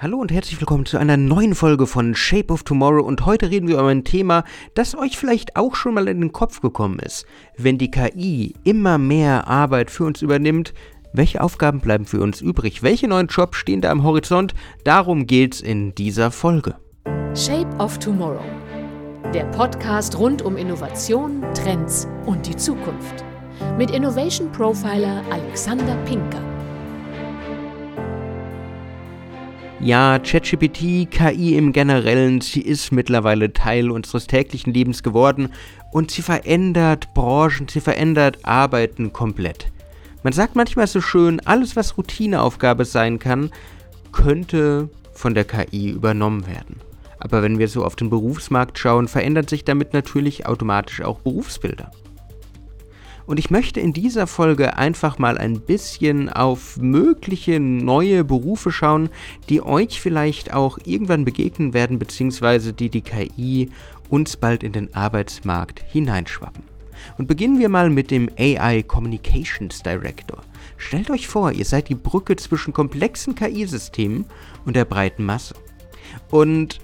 [0.00, 3.66] Hallo und herzlich willkommen zu einer neuen Folge von Shape of Tomorrow und heute reden
[3.66, 7.26] wir über ein Thema, das euch vielleicht auch schon mal in den Kopf gekommen ist.
[7.56, 10.72] Wenn die KI immer mehr Arbeit für uns übernimmt,
[11.12, 12.84] welche Aufgaben bleiben für uns übrig?
[12.84, 14.54] Welche neuen Jobs stehen da am Horizont?
[14.84, 16.76] Darum geht's in dieser Folge.
[17.34, 18.44] Shape of Tomorrow.
[19.34, 23.24] Der Podcast rund um Innovation, Trends und die Zukunft.
[23.76, 26.47] Mit Innovation Profiler Alexander Pinker.
[29.88, 35.48] Ja, ChatGPT, KI im Generellen, sie ist mittlerweile Teil unseres täglichen Lebens geworden
[35.92, 39.72] und sie verändert Branchen, sie verändert Arbeiten komplett.
[40.22, 43.50] Man sagt manchmal so schön, alles was Routineaufgabe sein kann,
[44.12, 46.82] könnte von der KI übernommen werden.
[47.18, 51.90] Aber wenn wir so auf den Berufsmarkt schauen, verändern sich damit natürlich automatisch auch Berufsbilder.
[53.28, 59.10] Und ich möchte in dieser Folge einfach mal ein bisschen auf mögliche neue Berufe schauen,
[59.50, 63.68] die euch vielleicht auch irgendwann begegnen werden, beziehungsweise die die KI
[64.08, 66.64] uns bald in den Arbeitsmarkt hineinschwappen.
[67.18, 70.38] Und beginnen wir mal mit dem AI Communications Director.
[70.78, 74.24] Stellt euch vor, ihr seid die Brücke zwischen komplexen KI-Systemen
[74.64, 75.54] und der breiten Masse.
[76.30, 76.78] Und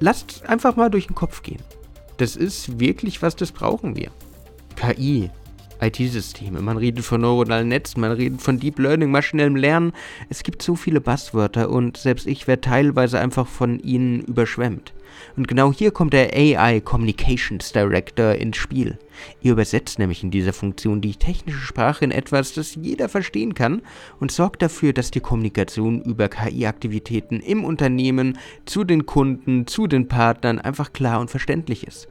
[0.00, 1.60] lasst einfach mal durch den Kopf gehen.
[2.16, 4.10] Das ist wirklich was, das brauchen wir.
[4.84, 5.30] KI,
[5.80, 9.92] IT-Systeme, man redet von neuronalen Netzen, man redet von Deep Learning, maschinellem Lernen.
[10.28, 14.92] Es gibt so viele Buzzwörter und selbst ich werde teilweise einfach von ihnen überschwemmt.
[15.36, 18.98] Und genau hier kommt der AI Communications Director ins Spiel.
[19.40, 23.80] Ihr übersetzt nämlich in dieser Funktion die technische Sprache in etwas, das jeder verstehen kann
[24.20, 30.08] und sorgt dafür, dass die Kommunikation über KI-Aktivitäten im Unternehmen, zu den Kunden, zu den
[30.08, 32.08] Partnern einfach klar und verständlich ist.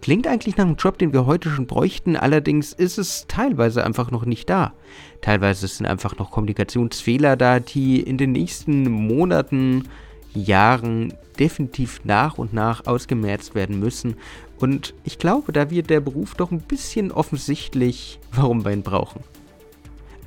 [0.00, 4.10] Klingt eigentlich nach einem Job, den wir heute schon bräuchten, allerdings ist es teilweise einfach
[4.10, 4.72] noch nicht da.
[5.20, 9.88] Teilweise sind einfach noch Kommunikationsfehler da, die in den nächsten Monaten,
[10.34, 14.16] Jahren definitiv nach und nach ausgemerzt werden müssen.
[14.58, 19.22] Und ich glaube, da wird der Beruf doch ein bisschen offensichtlich, warum wir ihn brauchen.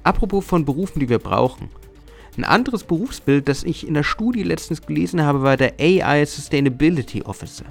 [0.04, 1.70] Apropos von Berufen, die wir brauchen.
[2.38, 7.24] Ein anderes Berufsbild, das ich in der Studie letztens gelesen habe, war der AI Sustainability
[7.24, 7.66] Officer.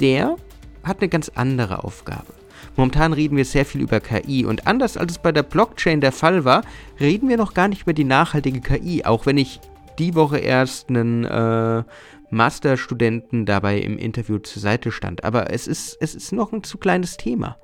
[0.00, 0.36] Der
[0.86, 2.32] hat eine ganz andere Aufgabe.
[2.76, 6.12] Momentan reden wir sehr viel über KI und anders als es bei der Blockchain der
[6.12, 6.62] Fall war,
[7.00, 9.60] reden wir noch gar nicht über die nachhaltige KI, auch wenn ich
[9.98, 11.82] die Woche erst einen äh,
[12.30, 15.24] Masterstudenten dabei im Interview zur Seite stand.
[15.24, 17.56] Aber es ist, es ist noch ein zu kleines Thema.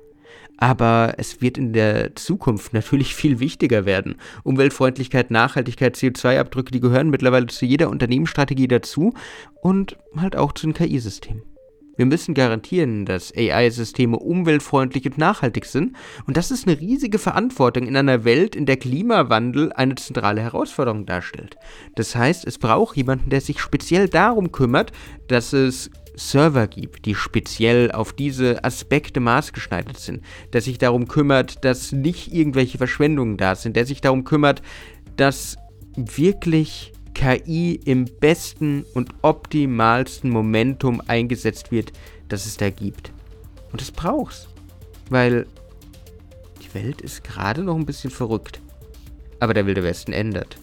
[0.57, 4.15] Aber es wird in der Zukunft natürlich viel wichtiger werden.
[4.43, 9.13] Umweltfreundlichkeit, Nachhaltigkeit, CO2-Abdrücke, die gehören mittlerweile zu jeder Unternehmensstrategie dazu
[9.61, 11.52] und halt auch zu den KI-Systemen.
[11.95, 15.95] Wir müssen garantieren, dass AI-Systeme umweltfreundlich und nachhaltig sind.
[16.25, 21.05] Und das ist eine riesige Verantwortung in einer Welt, in der Klimawandel eine zentrale Herausforderung
[21.05, 21.55] darstellt.
[21.95, 24.91] Das heißt, es braucht jemanden, der sich speziell darum kümmert,
[25.27, 31.63] dass es Server gibt, die speziell auf diese Aspekte maßgeschneidert sind, der sich darum kümmert,
[31.65, 34.61] dass nicht irgendwelche Verschwendungen da sind, der sich darum kümmert,
[35.15, 35.57] dass
[35.95, 41.93] wirklich KI im besten und optimalsten Momentum eingesetzt wird,
[42.29, 43.11] das es da gibt.
[43.71, 44.49] Und das brauchst.
[45.09, 45.47] Weil
[46.61, 48.61] die Welt ist gerade noch ein bisschen verrückt.
[49.39, 50.57] Aber der Wilde Westen ändert.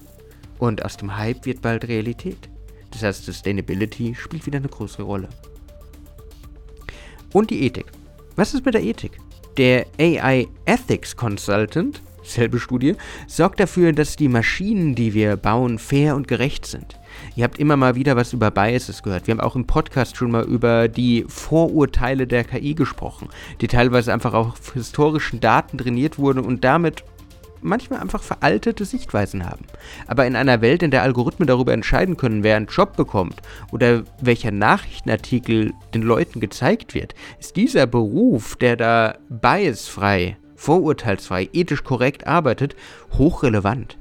[0.58, 2.48] Und aus dem Hype wird bald Realität.
[2.90, 5.28] Das heißt, Sustainability spielt wieder eine größere Rolle.
[7.32, 7.86] Und die Ethik.
[8.36, 9.18] Was ist mit der Ethik?
[9.56, 16.16] Der AI Ethics Consultant selbe Studie, sorgt dafür, dass die Maschinen, die wir bauen, fair
[16.16, 16.98] und gerecht sind.
[17.36, 19.26] Ihr habt immer mal wieder was über Biases gehört.
[19.26, 23.28] Wir haben auch im Podcast schon mal über die Vorurteile der KI gesprochen,
[23.60, 27.04] die teilweise einfach auf historischen Daten trainiert wurden und damit
[27.62, 29.66] manchmal einfach veraltete Sichtweisen haben.
[30.06, 34.04] Aber in einer Welt, in der Algorithmen darüber entscheiden können, wer einen Job bekommt oder
[34.20, 42.26] welcher Nachrichtenartikel den Leuten gezeigt wird, ist dieser Beruf, der da biasfrei vorurteilsfrei, ethisch korrekt
[42.26, 42.76] arbeitet,
[43.16, 43.96] hochrelevant.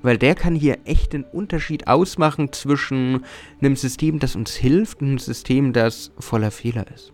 [0.00, 3.24] Weil der kann hier echt den Unterschied ausmachen zwischen
[3.60, 7.12] einem System, das uns hilft und einem System, das voller Fehler ist.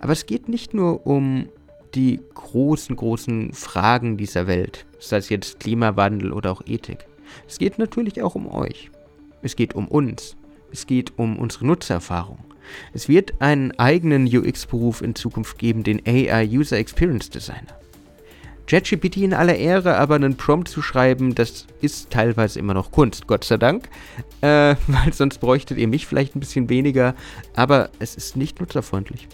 [0.00, 1.48] Aber es geht nicht nur um
[1.94, 7.06] die großen, großen Fragen dieser Welt, sei es jetzt Klimawandel oder auch Ethik.
[7.48, 8.90] Es geht natürlich auch um euch.
[9.40, 10.36] Es geht um uns.
[10.70, 12.49] Es geht um unsere Nutzererfahrung.
[12.92, 17.80] Es wird einen eigenen UX-Beruf in Zukunft geben, den AI User Experience Designer.
[18.70, 23.26] ChatGPT in aller Ehre, aber einen Prompt zu schreiben, das ist teilweise immer noch Kunst,
[23.26, 23.88] Gott sei Dank.
[24.42, 27.16] Äh, weil sonst bräuchtet ihr mich vielleicht ein bisschen weniger,
[27.56, 29.26] aber es ist nicht nutzerfreundlich.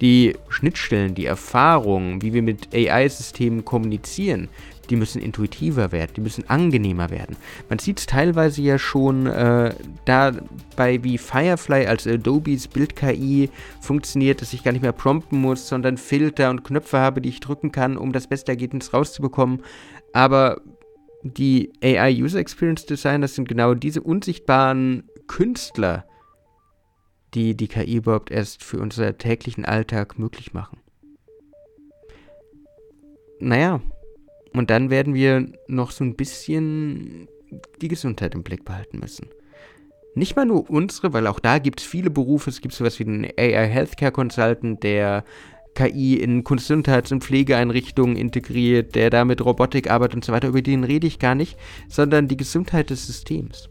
[0.00, 4.48] Die Schnittstellen, die Erfahrungen, wie wir mit AI-Systemen kommunizieren,
[4.90, 7.36] die müssen intuitiver werden, die müssen angenehmer werden.
[7.68, 13.50] Man sieht es teilweise ja schon äh, dabei, wie Firefly als Adobes Bild-KI
[13.80, 17.40] funktioniert, dass ich gar nicht mehr prompten muss, sondern Filter und Knöpfe habe, die ich
[17.40, 19.62] drücken kann, um das beste Ergebnis rauszubekommen.
[20.12, 20.60] Aber
[21.22, 26.04] die AI User Experience Designers sind genau diese unsichtbaren Künstler,
[27.34, 30.80] die die KI überhaupt erst für unseren täglichen Alltag möglich machen.
[33.38, 33.80] Naja,
[34.52, 37.28] und dann werden wir noch so ein bisschen
[37.80, 39.28] die Gesundheit im Blick behalten müssen.
[40.14, 42.50] Nicht mal nur unsere, weil auch da gibt es viele Berufe.
[42.50, 45.24] Es gibt sowas wie einen AI Healthcare Consultant, der
[45.74, 50.48] KI in Gesundheits- und Pflegeeinrichtungen integriert, der da mit Robotik arbeitet und so weiter.
[50.48, 51.56] Über den rede ich gar nicht,
[51.88, 53.68] sondern die Gesundheit des Systems.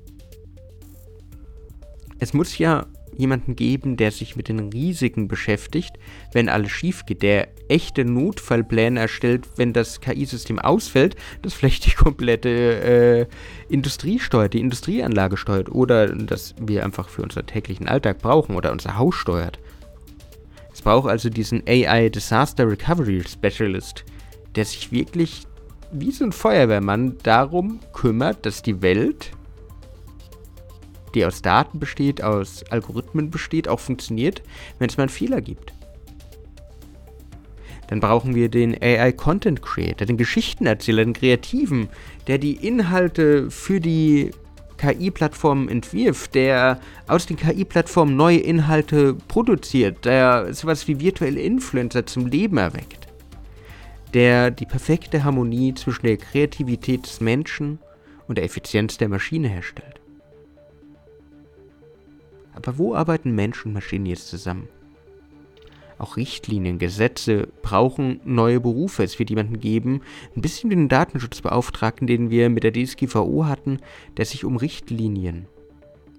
[2.20, 2.88] Es muss ja
[3.20, 6.00] jemanden geben, der sich mit den Risiken beschäftigt,
[6.32, 11.96] wenn alles schief geht, der echte Notfallpläne erstellt, wenn das KI-System ausfällt, das vielleicht die
[11.96, 18.20] komplette äh, Industrie steuert, die Industrieanlage steuert oder das wir einfach für unseren täglichen Alltag
[18.20, 19.60] brauchen oder unser Haus steuert.
[20.74, 24.06] Es braucht also diesen AI Disaster Recovery Specialist,
[24.56, 25.46] der sich wirklich
[25.92, 29.32] wie so ein Feuerwehrmann darum kümmert, dass die Welt
[31.10, 34.42] die aus Daten besteht, aus Algorithmen besteht, auch funktioniert,
[34.78, 35.74] wenn es mal einen Fehler gibt.
[37.88, 41.90] Dann brauchen wir den AI Content Creator, den Geschichtenerzähler, den Kreativen,
[42.28, 44.30] der die Inhalte für die
[44.78, 52.28] KI-Plattformen entwirft, der aus den KI-Plattformen neue Inhalte produziert, der sowas wie virtuelle Influencer zum
[52.28, 53.08] Leben erweckt,
[54.14, 57.80] der die perfekte Harmonie zwischen der Kreativität des Menschen
[58.28, 59.99] und der Effizienz der Maschine herstellt.
[62.62, 64.68] Aber wo arbeiten Menschen und Maschinen jetzt zusammen?
[65.98, 69.04] Auch Richtlinien, Gesetze brauchen neue Berufe.
[69.04, 70.02] Es wird jemanden geben,
[70.36, 73.80] ein bisschen den Datenschutzbeauftragten, den wir mit der DSGVO hatten,
[74.18, 75.48] der sich um Richtlinien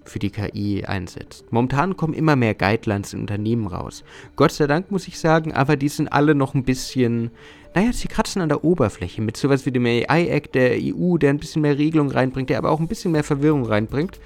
[0.03, 1.51] für die KI einsetzt.
[1.51, 4.03] Momentan kommen immer mehr Guidelines in Unternehmen raus.
[4.35, 7.29] Gott sei Dank muss ich sagen, aber die sind alle noch ein bisschen,
[7.75, 11.37] naja, sie kratzen an der Oberfläche mit sowas wie dem AI-Act der EU, der ein
[11.37, 14.19] bisschen mehr Regelung reinbringt, der aber auch ein bisschen mehr Verwirrung reinbringt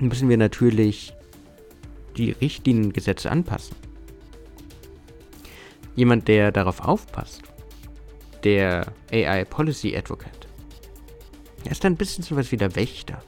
[0.00, 1.14] müssen wir natürlich
[2.16, 3.76] die Richtliniengesetze anpassen.
[5.96, 7.42] Jemand, der darauf aufpasst,
[8.44, 10.48] der AI Policy Advocate,
[11.64, 13.22] er ist ein bisschen so was wie der Wächter.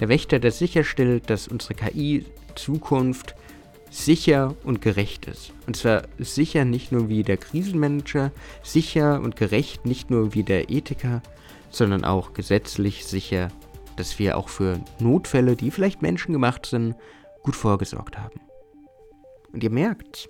[0.00, 3.34] Der Wächter, der sicherstellt, dass unsere KI-Zukunft
[3.90, 5.52] sicher und gerecht ist.
[5.66, 8.32] Und zwar sicher nicht nur wie der Krisenmanager,
[8.62, 11.22] sicher und gerecht nicht nur wie der Ethiker,
[11.70, 13.48] sondern auch gesetzlich sicher
[13.96, 16.94] dass wir auch für Notfälle, die vielleicht menschengemacht sind,
[17.42, 18.40] gut vorgesorgt haben.
[19.52, 20.28] Und ihr merkt,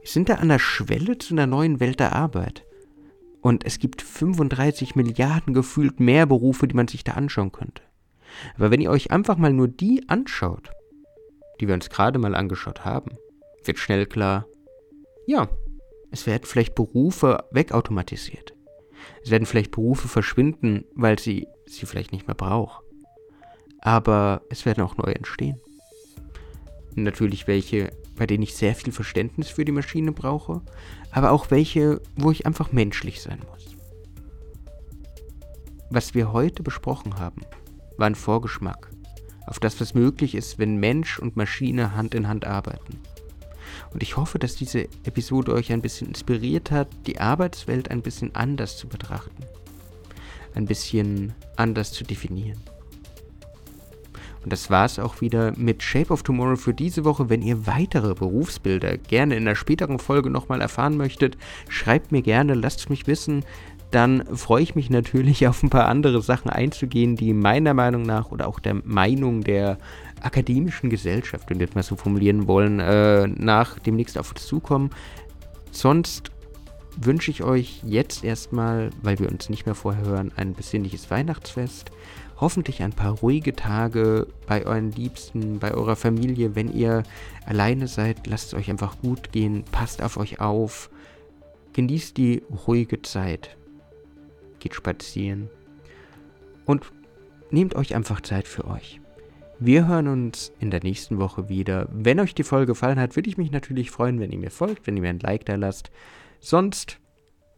[0.00, 2.64] wir sind da an der Schwelle zu einer neuen Welt der Arbeit.
[3.40, 7.82] Und es gibt 35 Milliarden gefühlt mehr Berufe, die man sich da anschauen könnte.
[8.56, 10.70] Aber wenn ihr euch einfach mal nur die anschaut,
[11.60, 13.12] die wir uns gerade mal angeschaut haben,
[13.64, 14.46] wird schnell klar,
[15.26, 15.48] ja,
[16.10, 18.54] es werden vielleicht Berufe wegautomatisiert.
[19.22, 22.83] Es werden vielleicht Berufe verschwinden, weil sie sie vielleicht nicht mehr braucht
[23.84, 25.60] aber es werden auch neue entstehen.
[26.96, 30.62] Natürlich welche, bei denen ich sehr viel Verständnis für die Maschine brauche,
[31.12, 33.76] aber auch welche, wo ich einfach menschlich sein muss.
[35.90, 37.42] Was wir heute besprochen haben,
[37.98, 38.90] war ein Vorgeschmack
[39.46, 42.98] auf das, was möglich ist, wenn Mensch und Maschine Hand in Hand arbeiten.
[43.92, 48.34] Und ich hoffe, dass diese Episode euch ein bisschen inspiriert hat, die Arbeitswelt ein bisschen
[48.34, 49.44] anders zu betrachten,
[50.54, 52.58] ein bisschen anders zu definieren.
[54.44, 57.30] Und das war es auch wieder mit Shape of Tomorrow für diese Woche.
[57.30, 62.54] Wenn ihr weitere Berufsbilder gerne in einer späteren Folge nochmal erfahren möchtet, schreibt mir gerne,
[62.54, 63.44] lasst es mich wissen.
[63.90, 68.30] Dann freue ich mich natürlich auf ein paar andere Sachen einzugehen, die meiner Meinung nach
[68.30, 69.78] oder auch der Meinung der
[70.20, 74.90] akademischen Gesellschaft, wenn wir das mal so formulieren wollen, äh, nach demnächst auf uns zukommen.
[75.70, 76.32] Sonst
[76.96, 81.90] wünsche ich euch jetzt erstmal, weil wir uns nicht mehr vorher hören, ein besinnliches Weihnachtsfest
[82.36, 86.54] hoffentlich ein paar ruhige Tage bei euren Liebsten, bei eurer Familie.
[86.54, 87.02] Wenn ihr
[87.46, 90.90] alleine seid, lasst es euch einfach gut gehen, passt auf euch auf,
[91.72, 93.56] genießt die ruhige Zeit,
[94.58, 95.48] geht spazieren
[96.66, 96.84] und
[97.50, 99.00] nehmt euch einfach Zeit für euch.
[99.60, 101.88] Wir hören uns in der nächsten Woche wieder.
[101.92, 104.86] Wenn euch die Folge gefallen hat, würde ich mich natürlich freuen, wenn ihr mir folgt,
[104.86, 105.90] wenn ihr mir ein Like da lasst.
[106.40, 106.98] Sonst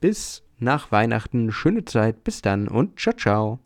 [0.01, 3.66] bis nach Weihnachten, schöne Zeit, bis dann und ciao, ciao.